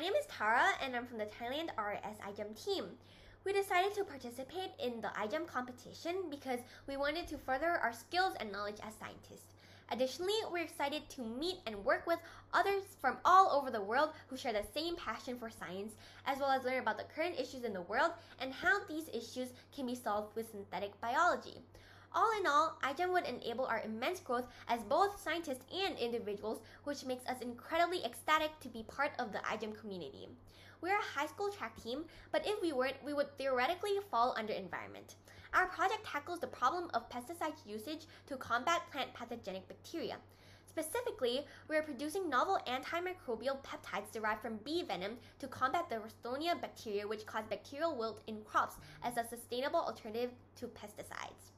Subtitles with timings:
[0.00, 2.86] My name is Tara and I'm from the Thailand RIS iGEM team.
[3.44, 8.32] We decided to participate in the iGEM competition because we wanted to further our skills
[8.40, 9.52] and knowledge as scientists.
[9.90, 12.18] Additionally, we're excited to meet and work with
[12.54, 15.92] others from all over the world who share the same passion for science,
[16.24, 19.50] as well as learn about the current issues in the world and how these issues
[19.76, 21.58] can be solved with synthetic biology.
[22.12, 27.04] All in all, iGEM would enable our immense growth as both scientists and individuals, which
[27.04, 30.28] makes us incredibly ecstatic to be part of the iGEM community.
[30.80, 34.52] We're a high school track team, but if we weren't, we would theoretically fall under
[34.52, 35.14] environment.
[35.54, 40.16] Our project tackles the problem of pesticide usage to combat plant pathogenic bacteria.
[40.66, 46.60] Specifically, we are producing novel antimicrobial peptides derived from bee venom to combat the Ralstonia
[46.60, 51.50] bacteria which cause bacterial wilt in crops as a sustainable alternative to pesticides.